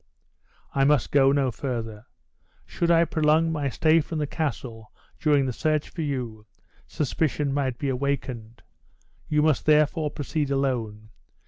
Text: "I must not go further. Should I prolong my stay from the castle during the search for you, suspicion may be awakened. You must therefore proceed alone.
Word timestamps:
"I 0.73 0.83
must 0.83 1.13
not 1.13 1.35
go 1.35 1.51
further. 1.51 2.07
Should 2.65 2.89
I 2.89 3.05
prolong 3.05 3.51
my 3.51 3.69
stay 3.69 4.01
from 4.01 4.17
the 4.17 4.25
castle 4.25 4.91
during 5.19 5.45
the 5.45 5.53
search 5.53 5.89
for 5.89 6.01
you, 6.01 6.47
suspicion 6.87 7.53
may 7.53 7.69
be 7.69 7.87
awakened. 7.87 8.63
You 9.27 9.43
must 9.43 9.67
therefore 9.67 10.09
proceed 10.09 10.49
alone. 10.49 11.09